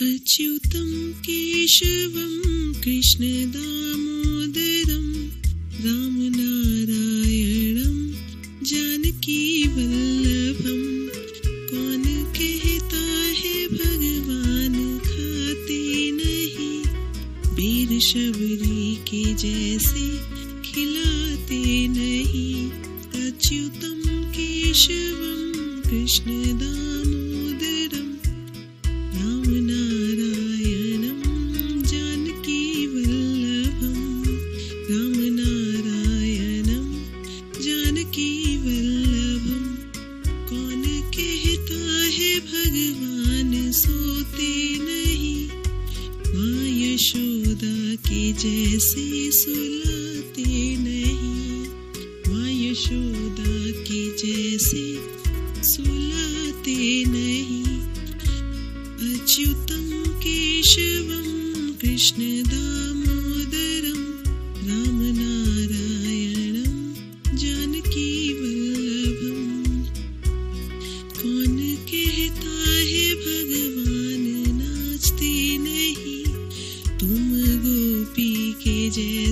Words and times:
अच्युतं 0.00 1.12
केशवं 1.12 2.72
कृष्णदामोदरं 2.72 3.70
रामनारायणं 5.84 6.74
जानकीवल्लभं 8.64 9.48
कौन 11.70 12.02
कहता 12.32 13.02
है 13.22 13.66
भगवान 13.68 14.98
खाते 14.98 16.10
नहीं? 16.10 16.82
वीर 17.54 18.00
शबरी 18.00 18.94
के 18.94 19.34
जैसे 19.34 20.16
खिलाते 20.70 21.88
नहीं। 21.88 22.70
अच्युतं 23.26 24.32
केशवं 24.32 25.52
कृष्णदामोदरं 25.90 27.33
के 47.76 48.32
जैसे 48.32 49.30
सुलाते 49.30 50.76
नहीं। 50.76 51.66
माँ 52.32 52.70
यशोदा 52.70 53.82
के 53.82 54.16
जैसे 54.16 54.98
सुलाते 55.62 57.04
नहीं। 57.04 57.64
अच्युतम 59.14 60.12
केशवम 60.20 61.44
कृष्णदामोदरं 61.80 62.93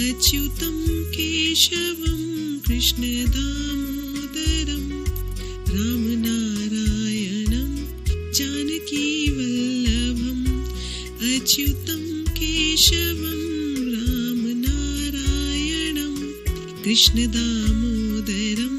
अच्युतं 0.05 0.77
केशवं 1.17 2.23
कृष्णदामोदरं 2.69 3.27
रामनारायणं 5.75 7.69
जानकीवल्लभम् 8.39 10.47
अच्युतं 11.33 12.03
केशवं 12.41 13.43
रामनारायणं 13.97 16.15
कृष्णदामोदरं 16.85 18.73